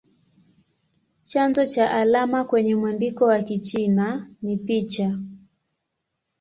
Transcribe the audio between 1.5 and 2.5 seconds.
cha alama